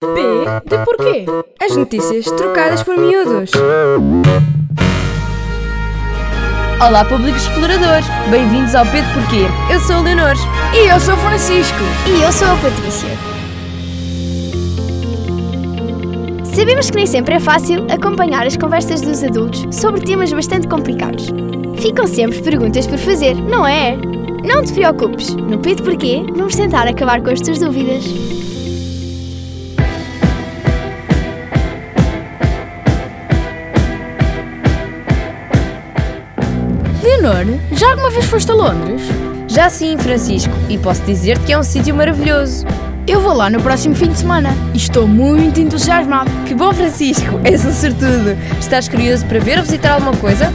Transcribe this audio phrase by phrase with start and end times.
[0.00, 0.06] P
[0.64, 1.26] de porquê?
[1.60, 3.50] As notícias trocadas por miúdos.
[6.80, 8.00] Olá, público explorador!
[8.30, 9.46] Bem-vindos ao P de Porquê.
[9.72, 10.36] Eu sou a Leonor.
[10.72, 11.80] E eu sou o Francisco.
[12.06, 13.08] E eu sou a Patrícia.
[16.44, 21.26] Sabemos que nem sempre é fácil acompanhar as conversas dos adultos sobre temas bastante complicados.
[21.76, 23.96] Ficam sempre perguntas por fazer, não é?
[24.44, 28.37] Não te preocupes, no P de Porquê vamos tentar acabar com as tuas dúvidas.
[37.72, 39.02] Já alguma vez foste a Londres?
[39.48, 42.64] Já sim, Francisco, e posso dizer-te que é um sítio maravilhoso.
[43.06, 46.30] Eu vou lá no próximo fim de semana e estou muito entusiasmado.
[46.46, 47.38] Que bom, Francisco!
[47.44, 48.34] És um sortudo!
[48.58, 50.46] Estás curioso para ver ou visitar alguma coisa?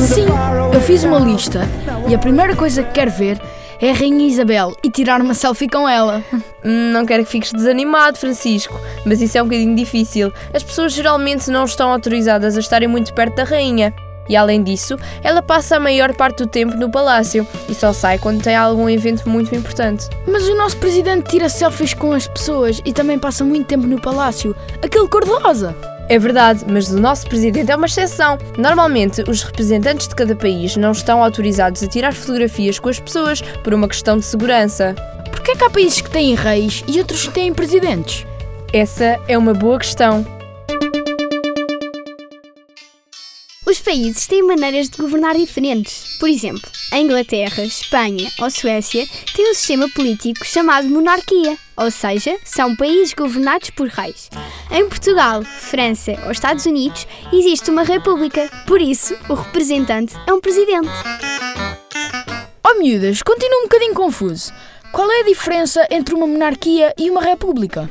[0.00, 0.26] Sim,
[0.74, 1.60] eu fiz uma lista
[2.08, 3.40] e a primeira coisa que quero ver
[3.80, 6.20] é a Rainha Isabel e tirar uma selfie com ela.
[6.64, 8.74] Hum, Não quero que fiques desanimado, Francisco,
[9.06, 10.32] mas isso é um bocadinho difícil.
[10.52, 13.94] As pessoas geralmente não estão autorizadas a estarem muito perto da rainha.
[14.28, 18.18] E além disso, ela passa a maior parte do tempo no palácio e só sai
[18.18, 20.08] quando tem algum evento muito importante.
[20.26, 24.00] Mas o nosso presidente tira selfies com as pessoas e também passa muito tempo no
[24.00, 24.54] palácio.
[24.82, 25.74] Aquele cor-de-rosa.
[26.10, 28.38] É verdade, mas o nosso presidente é uma exceção.
[28.56, 33.42] Normalmente, os representantes de cada país não estão autorizados a tirar fotografias com as pessoas
[33.62, 34.94] por uma questão de segurança.
[35.30, 38.26] Porquê que há países que têm reis e outros que têm presidentes?
[38.72, 40.37] Essa é uma boa questão.
[43.68, 46.16] Os países têm maneiras de governar diferentes.
[46.18, 52.38] Por exemplo, a Inglaterra, Espanha ou Suécia têm um sistema político chamado monarquia, ou seja,
[52.46, 54.30] são países governados por reis.
[54.70, 60.40] Em Portugal, França ou Estados Unidos existe uma república, por isso o representante é um
[60.40, 60.88] presidente.
[62.66, 64.50] Oh miúdas, continuo um bocadinho confuso.
[64.92, 67.90] Qual é a diferença entre uma monarquia e uma república?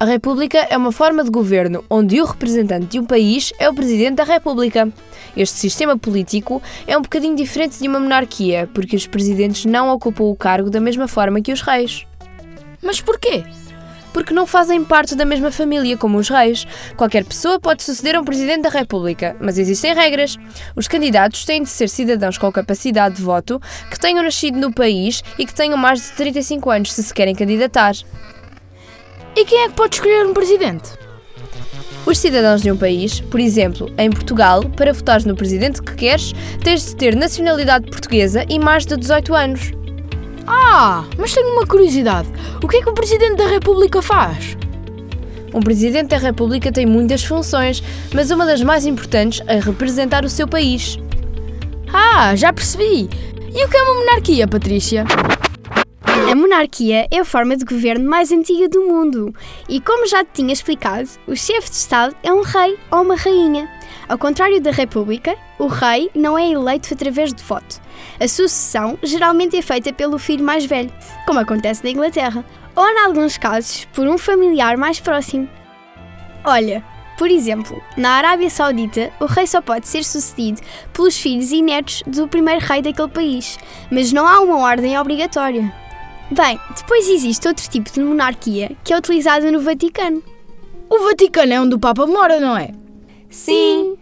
[0.00, 3.74] A República é uma forma de governo onde o representante de um país é o
[3.74, 4.88] presidente da República.
[5.36, 10.22] Este sistema político é um bocadinho diferente de uma monarquia, porque os presidentes não ocupam
[10.22, 12.06] o cargo da mesma forma que os reis.
[12.80, 13.42] Mas porquê?
[14.12, 16.64] Porque não fazem parte da mesma família como os reis.
[16.96, 20.36] Qualquer pessoa pode suceder a um presidente da República, mas existem regras.
[20.76, 25.24] Os candidatos têm de ser cidadãos com capacidade de voto, que tenham nascido no país
[25.36, 27.94] e que tenham mais de 35 anos se se querem candidatar.
[29.38, 30.90] E quem é que pode escolher um presidente?
[32.04, 36.32] Os cidadãos de um país, por exemplo, em Portugal, para votares no presidente que queres,
[36.60, 39.70] tens de ter nacionalidade portuguesa e mais de 18 anos.
[40.44, 42.26] Ah, mas tenho uma curiosidade.
[42.60, 44.56] O que é que o presidente da república faz?
[45.54, 47.80] Um presidente da República tem muitas funções,
[48.12, 50.98] mas uma das mais importantes é representar o seu país.
[51.94, 53.08] Ah, já percebi.
[53.54, 55.04] E o que é uma monarquia, Patrícia?
[56.28, 59.34] A monarquia é a forma de governo mais antiga do mundo
[59.66, 63.16] e, como já te tinha explicado, o chefe de Estado é um rei ou uma
[63.16, 63.66] rainha.
[64.06, 67.80] Ao contrário da República, o rei não é eleito através de voto.
[68.20, 70.92] A sucessão geralmente é feita pelo filho mais velho,
[71.24, 72.44] como acontece na Inglaterra,
[72.76, 75.48] ou, em alguns casos, por um familiar mais próximo.
[76.44, 76.84] Olha,
[77.16, 80.60] por exemplo, na Arábia Saudita, o rei só pode ser sucedido
[80.92, 83.58] pelos filhos e netos do primeiro rei daquele país,
[83.90, 85.87] mas não há uma ordem obrigatória.
[86.30, 90.22] Bem, depois existe outro tipo de monarquia que é utilizado no Vaticano.
[90.90, 92.70] O Vaticano é onde o Papa mora, não é?
[93.30, 93.96] Sim.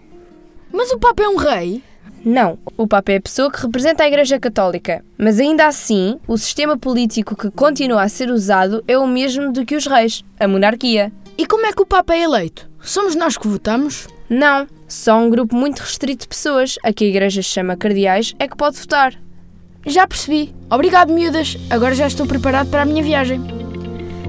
[0.72, 1.82] Mas o Papa é um rei?
[2.24, 5.04] Não, o Papa é a pessoa que representa a Igreja Católica.
[5.16, 9.64] Mas ainda assim, o sistema político que continua a ser usado é o mesmo do
[9.64, 11.12] que os reis, a monarquia.
[11.38, 12.68] E como é que o Papa é eleito?
[12.80, 14.08] Somos nós que votamos?
[14.28, 18.48] Não, só um grupo muito restrito de pessoas, a que a Igreja chama cardeais, é
[18.48, 19.14] que pode votar.
[19.86, 20.54] Já percebi.
[20.70, 21.56] Obrigado, miúdas.
[21.70, 23.40] Agora já estou preparado para a minha viagem.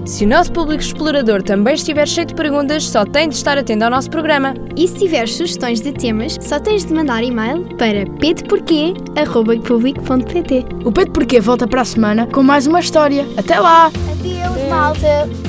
[0.06, 3.84] Se o nosso público explorador também estiver cheio de perguntas, só tem de estar atento
[3.84, 4.54] ao nosso programa.
[4.78, 11.12] E se tiveres sugestões de temas, só tens de mandar e-mail para pedeporquê.public.pt O Pedro
[11.12, 13.28] Porquê volta para a semana com mais uma história.
[13.36, 13.88] Até lá!
[13.88, 15.47] Adeus, malta!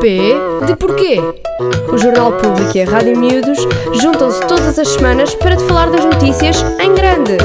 [0.00, 0.34] P
[0.66, 1.20] de porquê?
[1.92, 3.58] O Jornal Público e a Rádio Miúdos
[4.00, 7.36] juntam-se todas as semanas para te falar das notícias em grande.